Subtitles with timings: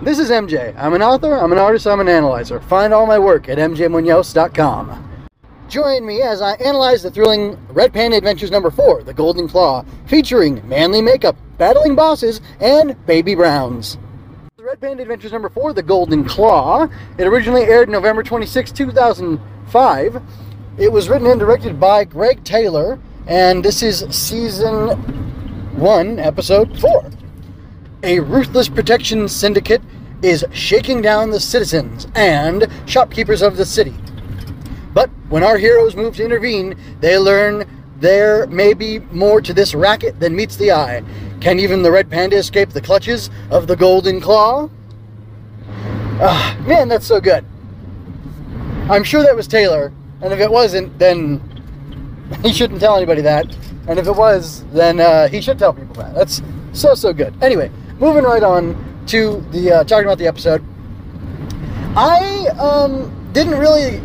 [0.00, 0.76] This is MJ.
[0.78, 2.60] I'm an author, I'm an artist, I'm an analyzer.
[2.60, 5.26] Find all my work at mjmunoz.com.
[5.68, 9.84] Join me as I analyze the thrilling Red Panda Adventures number 4, The Golden Claw,
[10.06, 13.98] featuring manly makeup, battling bosses, and baby browns.
[14.56, 16.86] The Red Panda Adventures number 4, The Golden Claw.
[17.18, 20.22] It originally aired November 26, 2005.
[20.78, 24.90] It was written and directed by Greg Taylor, and this is season
[25.76, 27.10] 1, episode 4.
[28.04, 29.82] A ruthless protection syndicate
[30.22, 33.94] is shaking down the citizens and shopkeepers of the city.
[34.94, 39.74] But when our heroes move to intervene, they learn there may be more to this
[39.74, 41.02] racket than meets the eye.
[41.40, 44.68] Can even the red panda escape the clutches of the golden claw?
[46.20, 47.44] Ah, man, that's so good.
[48.88, 51.40] I'm sure that was Taylor, and if it wasn't, then
[52.42, 53.52] he shouldn't tell anybody that.
[53.88, 56.14] And if it was, then uh, he should tell people that.
[56.14, 57.34] That's so so good.
[57.42, 58.76] Anyway, moving right on
[59.06, 60.64] to the uh, talking about the episode.
[61.96, 64.00] I um, didn't really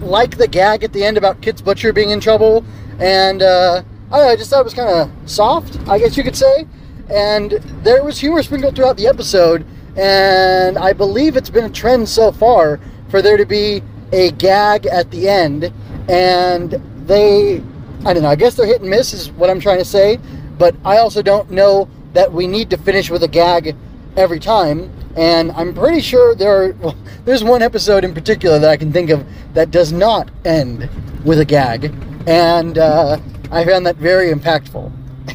[0.00, 2.64] like the gag at the end about Kit's Butcher being in trouble,
[2.98, 6.36] and uh, I, I just thought it was kind of soft, I guess you could
[6.36, 6.66] say.
[7.10, 12.08] And there was humor sprinkled throughout the episode, and I believe it's been a trend
[12.08, 15.72] so far for there to be a gag at the end,
[16.08, 16.70] and
[17.06, 17.62] they,
[18.04, 20.18] I don't know, I guess they're hit and miss is what I'm trying to say,
[20.58, 23.76] but I also don't know that we need to finish with a gag
[24.16, 24.90] every time.
[25.16, 28.92] And I'm pretty sure there are, well, there's one episode in particular that I can
[28.92, 30.88] think of that does not end
[31.24, 31.94] with a gag,
[32.26, 33.18] and uh,
[33.50, 34.90] I found that very impactful.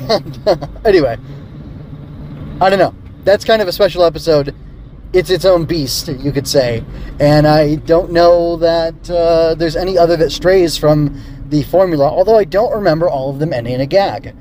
[0.09, 1.17] And anyway,
[2.59, 2.93] I don't know.
[3.23, 4.53] That's kind of a special episode.
[5.13, 6.83] It's its own beast, you could say,
[7.19, 12.05] and I don't know that uh, there's any other that strays from the formula.
[12.05, 14.35] Although I don't remember all of them ending in a gag.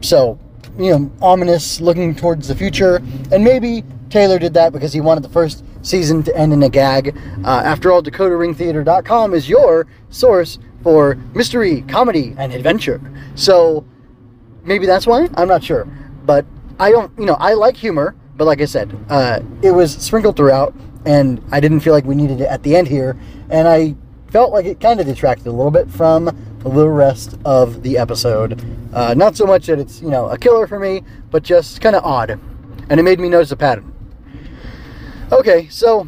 [0.00, 0.38] So
[0.78, 2.96] you know, ominous, looking towards the future.
[3.32, 6.68] And maybe Taylor did that because he wanted the first season to end in a
[6.68, 7.16] gag.
[7.44, 13.00] Uh, after all, DecoderRingTheatre.com is your source for mystery, comedy, and adventure.
[13.34, 13.84] So
[14.64, 15.28] maybe that's why.
[15.34, 15.84] I'm not sure.
[16.24, 16.44] But
[16.78, 18.14] I don't, you know, I like humor.
[18.36, 20.74] But like I said, uh, it was sprinkled throughout,
[21.06, 23.16] and I didn't feel like we needed it at the end here.
[23.48, 23.94] And I
[24.36, 26.26] felt like it kind of detracted a little bit from
[26.58, 28.62] the rest of the episode.
[28.92, 31.96] Uh, not so much that it's, you know, a killer for me, but just kind
[31.96, 32.38] of odd.
[32.90, 33.94] And it made me notice a pattern.
[35.32, 36.06] Okay, so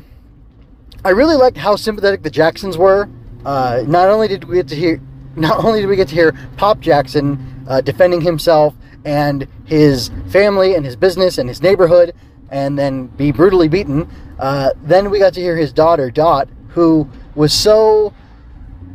[1.07, 3.09] I really liked how sympathetic the Jacksons were.
[3.47, 5.01] Uh, not only did we get to hear,
[5.35, 8.75] not only did we get to hear Pop Jackson uh, defending himself
[9.07, 12.15] and his family and his business and his neighborhood,
[12.51, 14.07] and then be brutally beaten.
[14.39, 18.13] Uh, then we got to hear his daughter Dot, who was so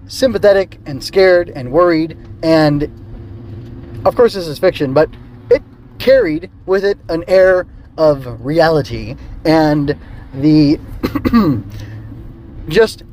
[0.06, 2.18] sympathetic and scared and worried.
[2.44, 2.84] And
[4.06, 5.10] of course, this is fiction, but
[5.50, 5.64] it
[5.98, 7.66] carried with it an air
[7.98, 9.16] of reality
[9.46, 9.98] and
[10.34, 10.78] the
[12.68, 13.04] just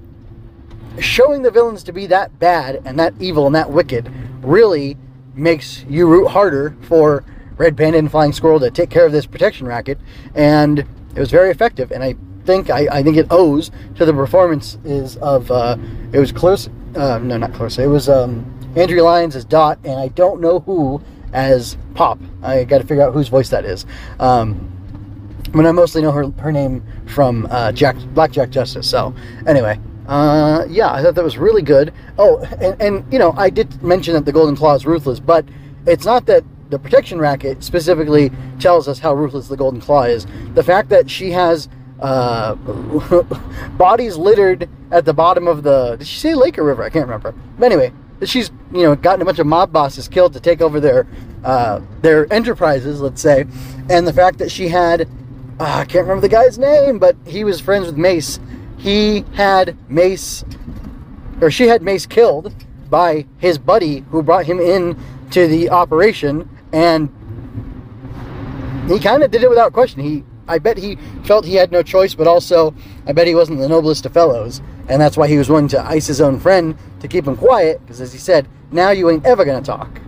[0.98, 4.10] showing the villains to be that bad and that evil and that wicked
[4.42, 4.97] really
[5.36, 7.24] makes you root harder for
[7.56, 10.00] Red Panda and Flying Squirrel to take care of this protection racket.
[10.34, 11.92] And it was very effective.
[11.92, 15.76] And I think I, I think it owes to the performances of uh,
[16.12, 18.44] it was close uh, no not close it was um,
[18.76, 21.02] Andrea Lyons as Dot and I don't know who
[21.32, 22.18] as Pop.
[22.42, 23.86] I got to figure out whose voice that is.
[24.18, 24.66] Um,
[25.52, 29.14] but I mostly know her her name from uh, Jack Blackjack Justice so
[29.46, 31.92] anyway uh, yeah I thought that was really good.
[32.18, 35.44] Oh and, and you know I did mention that the Golden Claw is ruthless but
[35.86, 38.30] it's not that the protection racket specifically
[38.60, 40.26] tells us how ruthless the Golden Claw is.
[40.54, 41.68] The fact that she has
[42.00, 42.54] uh,
[43.76, 45.96] bodies littered at the bottom of the.
[45.96, 46.82] Did she say lake or river?
[46.82, 47.34] I can't remember.
[47.58, 47.92] But anyway,
[48.24, 51.06] she's you know gotten a bunch of mob bosses killed to take over their
[51.44, 53.46] uh, their enterprises, let's say,
[53.88, 55.08] and the fact that she had
[55.60, 58.40] uh, I can't remember the guy's name, but he was friends with Mace.
[58.78, 60.42] He had Mace,
[61.42, 62.54] or she had Mace killed
[62.88, 64.98] by his buddy who brought him in
[65.32, 67.10] to the operation, and
[68.88, 70.00] he kind of did it without question.
[70.00, 72.74] He I bet he felt he had no choice, but also
[73.06, 75.80] I bet he wasn't the noblest of fellows, and that's why he was willing to
[75.80, 79.24] ice his own friend to keep him quiet, because as he said, now you ain't
[79.24, 80.00] ever gonna talk.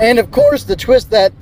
[0.00, 1.32] And of course, the twist that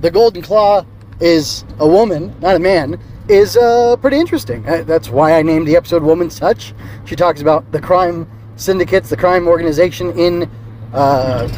[0.00, 0.84] the Golden Claw
[1.20, 4.68] is a woman, not a man, is uh, pretty interesting.
[4.68, 6.74] Uh, that's why I named the episode Woman's Touch.
[7.06, 10.50] She talks about the crime syndicates, the crime organization in
[10.92, 11.48] uh,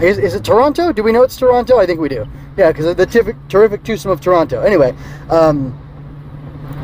[0.00, 0.92] is, is, it Toronto?
[0.92, 1.78] Do we know it's Toronto?
[1.78, 2.26] I think we do.
[2.56, 4.60] Yeah, because the terrific, terrific twosome of Toronto.
[4.60, 4.94] Anyway,
[5.30, 5.78] um,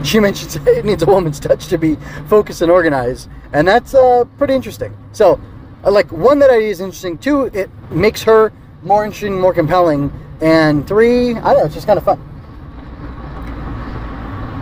[0.05, 1.97] she mentions it needs a woman's touch to be
[2.29, 4.97] focused and organized, and that's uh, pretty interesting.
[5.12, 5.41] So,
[5.85, 7.19] uh, like one that idea is interesting.
[7.19, 11.87] Two, it makes her more interesting, more compelling, and three, I don't know, it's just
[11.87, 12.20] kind of fun.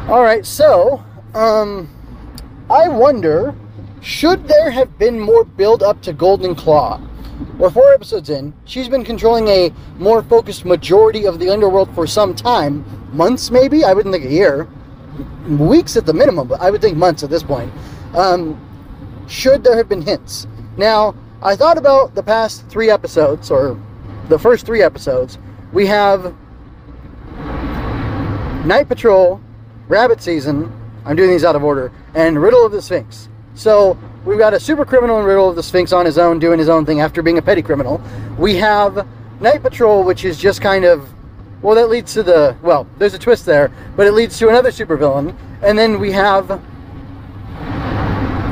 [0.09, 1.03] All right, so
[1.35, 1.89] um,
[2.69, 3.55] I wonder,
[4.01, 7.01] should there have been more build up to Golden Claw?
[7.59, 8.55] We're four episodes in.
[8.65, 13.85] She's been controlling a more focused majority of the underworld for some time, months maybe.
[13.85, 14.69] I wouldn't think a year,
[15.49, 17.73] weeks at the minimum, but I would think months at this point.
[18.15, 18.59] Um,
[19.29, 20.47] should there have been hints?
[20.77, 23.79] Now, I thought about the past three episodes, or
[24.29, 25.39] the first three episodes.
[25.73, 26.35] We have
[28.67, 29.41] Night Patrol,
[29.89, 30.73] Rabbit Season,
[31.05, 33.29] I'm doing these out of order, and Riddle of the Sphinx.
[33.55, 36.59] So we've got a super criminal in Riddle of the Sphinx on his own, doing
[36.59, 38.01] his own thing after being a petty criminal.
[38.39, 39.07] We have
[39.41, 41.09] Night Patrol, which is just kind of,
[41.63, 44.71] well, that leads to the, well, there's a twist there, but it leads to another
[44.71, 45.35] supervillain.
[45.63, 46.49] And then we have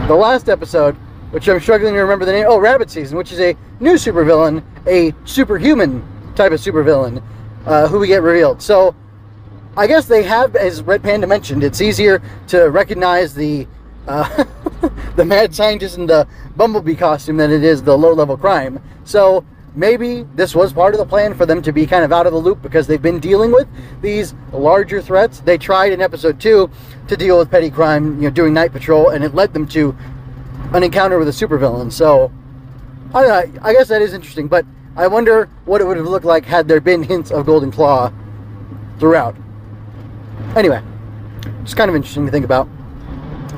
[0.09, 0.95] the last episode,
[1.31, 2.47] which I'm struggling to remember the name.
[2.49, 7.23] Oh, Rabbit Season, which is a new supervillain, a superhuman type of supervillain,
[7.67, 8.63] uh, who we get revealed.
[8.63, 8.95] So
[9.77, 13.67] I guess they have, as Red Panda mentioned, it's easier to recognize the
[15.17, 16.27] the mad scientist in the
[16.57, 18.83] bumblebee costume than it is the low level crime.
[19.05, 19.45] So
[19.75, 22.33] maybe this was part of the plan for them to be kind of out of
[22.33, 23.69] the loop because they've been dealing with
[24.01, 25.41] these larger threats.
[25.41, 26.71] They tried in episode two
[27.07, 29.95] to deal with petty crime, you know, doing night patrol, and it led them to
[30.73, 31.93] an encounter with a supervillain.
[31.93, 32.33] So
[33.15, 34.65] I, know, I guess that is interesting, but
[34.97, 38.11] I wonder what it would have looked like had there been hints of Golden Claw
[38.99, 39.37] throughout.
[40.57, 40.83] Anyway,
[41.63, 42.69] it's kind of interesting to think about.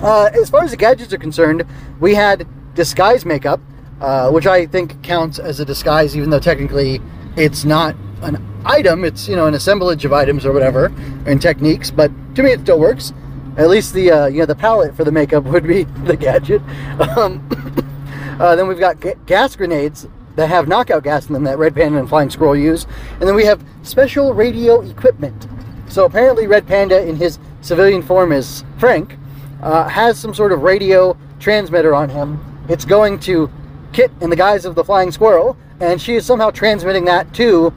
[0.02, 1.64] Uh, as far as the gadgets are concerned,
[2.00, 3.60] we had disguise makeup,
[4.00, 7.02] uh, which I think counts as a disguise, even though technically
[7.36, 9.04] it's not an item.
[9.04, 10.86] It's you know an assemblage of items or whatever
[11.26, 11.90] and techniques.
[11.90, 13.12] But to me, it still works.
[13.58, 16.62] At least the uh, you know the palette for the makeup would be the gadget.
[16.98, 17.46] Um,
[18.40, 21.74] uh, then we've got ga- gas grenades that have knockout gas in them that Red
[21.74, 22.86] Panda and Flying Squirrel use,
[23.18, 25.46] and then we have special radio equipment.
[25.88, 29.18] So apparently, Red Panda in his civilian form is Frank
[29.62, 32.38] uh, has some sort of radio transmitter on him.
[32.68, 33.50] It's going to
[33.92, 37.72] Kit in the guise of the flying squirrel, and she is somehow transmitting that to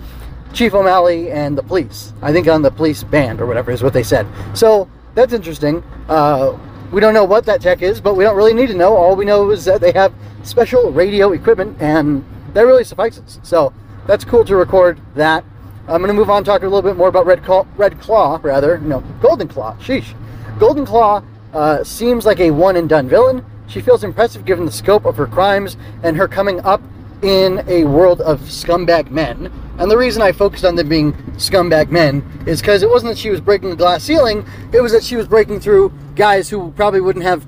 [0.53, 2.13] Chief O'Malley and the police.
[2.21, 4.27] I think on the police band or whatever is what they said.
[4.53, 5.83] So that's interesting.
[6.07, 6.57] Uh,
[6.91, 8.95] we don't know what that tech is, but we don't really need to know.
[8.95, 10.13] All we know is that they have
[10.44, 13.39] special radio equipment, and that really suffices.
[13.41, 13.74] So
[14.06, 15.44] that's cool to record that.
[15.88, 18.39] I'm going to move on, talk a little bit more about Red Claw, Red Claw,
[18.44, 19.75] rather, no, Golden Claw.
[19.77, 20.15] Sheesh.
[20.59, 23.45] Golden Claw uh, seems like a one and done villain.
[23.67, 26.81] She feels impressive given the scope of her crimes and her coming up
[27.21, 29.51] in a world of scumbag men.
[29.79, 33.17] And the reason I focused on them being scumbag men is because it wasn't that
[33.17, 36.71] she was breaking the glass ceiling, it was that she was breaking through guys who
[36.71, 37.45] probably wouldn't have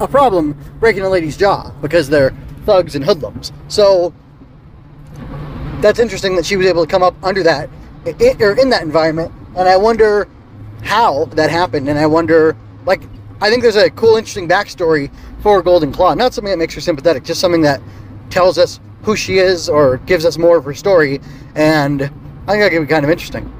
[0.00, 2.30] a problem breaking a lady's jaw because they're
[2.64, 3.52] thugs and hoodlums.
[3.66, 4.14] So
[5.80, 7.68] that's interesting that she was able to come up under that
[8.40, 9.32] or in that environment.
[9.56, 10.28] And I wonder
[10.82, 11.88] how that happened.
[11.88, 12.56] And I wonder,
[12.86, 13.02] like,
[13.40, 16.14] I think there's a cool, interesting backstory for Golden Claw.
[16.14, 17.80] Not something that makes her sympathetic, just something that
[18.30, 21.20] tells us who she is or gives us more of her story.
[21.54, 23.52] And I think that could be kind of interesting.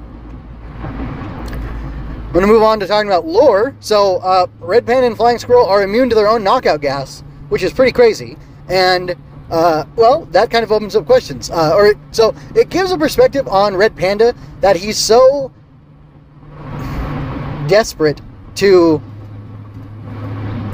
[0.83, 3.75] I'm going to move on to talking about lore.
[3.81, 7.63] So, uh, Red Panda and Flying Squirrel are immune to their own knockout gas, which
[7.63, 8.37] is pretty crazy.
[8.69, 9.17] And,
[9.51, 11.51] uh, well, that kind of opens up questions.
[11.51, 15.53] Uh, or So, it gives a perspective on Red Panda that he's so
[17.69, 18.21] desperate
[18.57, 19.01] to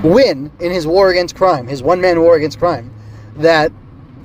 [0.04, 2.92] win in his war against crime, his one man war against crime,
[3.36, 3.72] that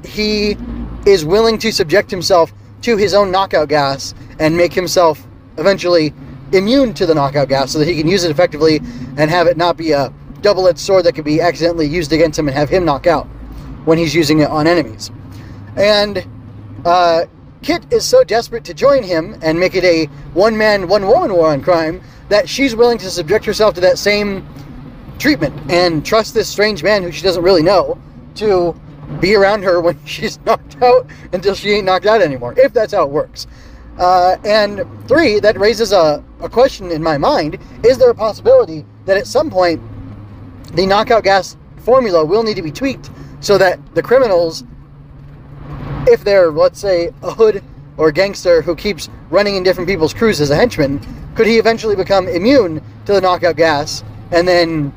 [0.04, 0.58] he
[1.06, 5.26] is willing to subject himself to his own knockout gas and make himself
[5.58, 6.14] eventually
[6.52, 8.78] immune to the knockout gas so that he can use it effectively
[9.18, 12.38] and have it not be a double edged sword that could be accidentally used against
[12.38, 13.26] him and have him knock out
[13.86, 15.12] when he's using it on enemies.
[15.76, 16.26] And
[16.86, 17.26] uh,
[17.62, 21.34] Kit is so desperate to join him and make it a one man, one woman
[21.34, 24.48] war on crime that she's willing to subject herself to that same
[25.20, 28.00] treatment and trust this strange man who she doesn't really know
[28.36, 28.74] to
[29.20, 32.94] be around her when she's knocked out until she ain't knocked out anymore, if that's
[32.94, 33.46] how it works.
[33.98, 38.86] Uh, and three, that raises a, a question in my mind is there a possibility
[39.06, 39.82] that at some point
[40.74, 43.10] the knockout gas formula will need to be tweaked
[43.42, 44.64] so that the criminals,
[46.08, 47.62] if they're, let's say, a hood
[47.98, 51.02] or a gangster who keeps running in different people's crews as a henchman,
[51.36, 54.94] could he eventually become immune to the knockout gas and then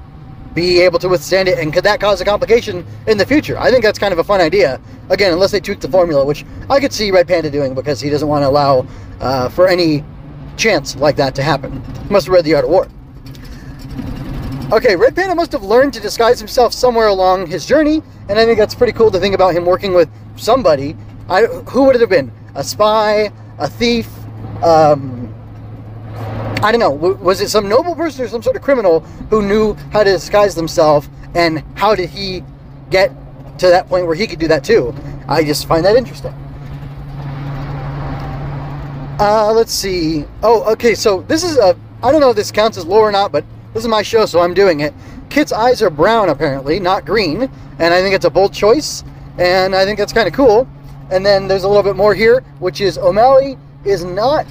[0.55, 3.59] be able to withstand it, and could that cause a complication in the future?
[3.59, 4.81] I think that's kind of a fun idea.
[5.09, 8.11] Again, unless they tweak the formula, which I could see Red Panda doing because he
[8.11, 8.87] doesn't want to allow
[9.21, 10.05] uh, for any
[10.57, 11.83] chance like that to happen.
[12.11, 12.89] Must have read The Art of War.
[14.73, 18.47] Okay, Red Panda must have learned to disguise himself somewhere along his journey, and I
[18.47, 20.97] think that's pretty cool to think about him working with somebody.
[21.29, 22.33] I, who would it have been?
[22.55, 24.09] A spy, a thief,
[24.63, 25.22] um,
[26.63, 26.91] I don't know.
[26.91, 29.01] Was it some noble person or some sort of criminal
[29.31, 32.45] who knew how to disguise themselves, and how did he
[32.89, 33.11] get
[33.59, 34.95] to that point where he could do that too?
[35.27, 36.33] I just find that interesting.
[39.19, 40.25] Uh, let's see.
[40.45, 40.95] Oh, okay.
[40.95, 41.77] So this is a.
[42.03, 44.25] I don't know if this counts as lore or not, but this is my show,
[44.27, 44.95] so I'm doing it.
[45.31, 47.43] Kit's eyes are brown, apparently, not green,
[47.79, 49.03] and I think it's a bold choice,
[49.39, 50.69] and I think that's kind of cool.
[51.11, 54.47] And then there's a little bit more here, which is O'Malley is not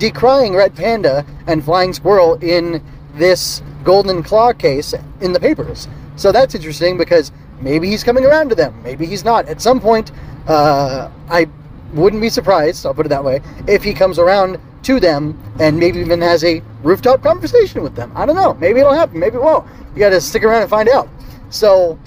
[0.00, 2.82] decrying Red Panda and Flying Squirrel in
[3.14, 5.86] this Golden Claw case in the papers.
[6.16, 7.30] So that's interesting because
[7.60, 9.46] maybe he's coming around to them, maybe he's not.
[9.46, 10.10] At some point,
[10.48, 11.46] uh, I
[11.92, 15.78] wouldn't be surprised, I'll put it that way, if he comes around to them and
[15.78, 18.10] maybe even has a rooftop conversation with them.
[18.14, 18.54] I don't know.
[18.54, 19.66] Maybe it'll happen, maybe it won't.
[19.94, 21.08] You got to stick around and find out.
[21.50, 21.98] So,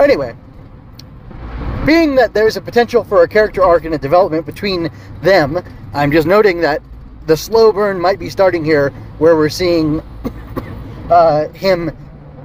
[0.00, 0.34] anyway,
[1.86, 4.90] being that there's a potential for a character arc and a development between
[5.22, 5.62] them,
[5.94, 6.82] I'm just noting that
[7.26, 10.00] the slow burn might be starting here where we're seeing
[11.10, 11.96] uh, him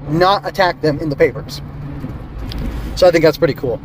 [0.08, 1.62] not attack them in the papers.
[2.96, 3.82] So I think that's pretty cool.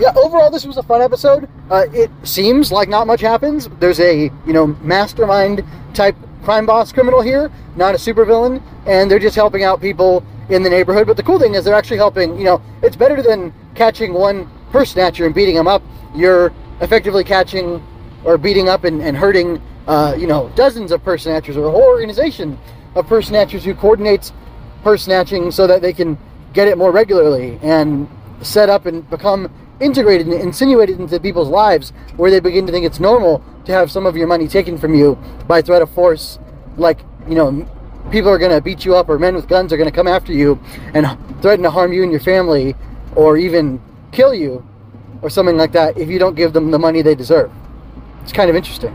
[0.00, 1.48] Yeah, overall, this was a fun episode.
[1.70, 3.68] Uh, it seems like not much happens.
[3.80, 9.18] There's a, you know, mastermind type crime boss criminal here, not a supervillain, and they're
[9.18, 11.06] just helping out people in the neighborhood.
[11.06, 14.48] But the cool thing is they're actually helping, you know, it's better than catching one
[14.70, 15.82] purse snatcher and beating him up.
[16.14, 17.82] You're effectively catching
[18.24, 21.70] or beating up and, and hurting, uh, you know, dozens of purse snatchers or a
[21.70, 22.58] whole organization
[22.94, 24.32] of purse snatchers who coordinates
[24.82, 26.18] purse snatching so that they can
[26.52, 28.08] get it more regularly and
[28.42, 32.84] set up and become integrated and insinuated into people's lives where they begin to think
[32.84, 36.38] it's normal to have some of your money taken from you by threat of force
[36.76, 37.66] like you know
[38.10, 40.08] people are going to beat you up or men with guns are going to come
[40.08, 40.58] after you
[40.94, 41.06] and
[41.42, 42.74] threaten to harm you and your family
[43.14, 43.80] or even
[44.12, 44.66] kill you
[45.22, 47.50] or something like that if you don't give them the money they deserve.
[48.22, 48.94] It's kind of interesting.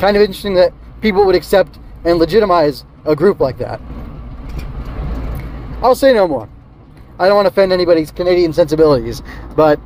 [0.00, 3.80] Kind of interesting that people would accept and legitimize a group like that.
[5.82, 6.48] I'll say no more.
[7.18, 9.22] I don't want to offend anybody's Canadian sensibilities,
[9.54, 9.80] but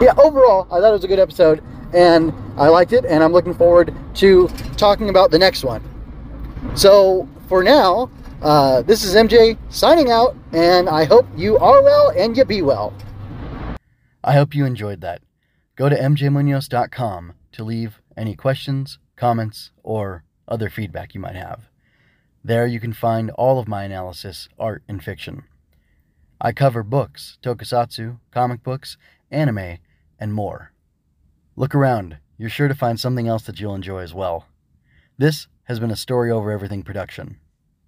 [0.00, 3.32] yeah, overall, I thought it was a good episode and I liked it, and I'm
[3.32, 5.82] looking forward to talking about the next one.
[6.74, 8.10] So for now,
[8.42, 12.62] uh, this is MJ signing out, and I hope you are well and you be
[12.62, 12.94] well.
[14.22, 15.22] I hope you enjoyed that.
[15.76, 21.68] Go to mjmunoz.com to leave any questions, comments, or other feedback you might have.
[22.44, 25.44] There you can find all of my analysis, art, and fiction.
[26.40, 28.96] I cover books, tokusatsu, comic books,
[29.30, 29.78] anime,
[30.18, 30.72] and more.
[31.56, 34.46] Look around, you're sure to find something else that you'll enjoy as well.
[35.16, 37.38] This has been a Story Over Everything production.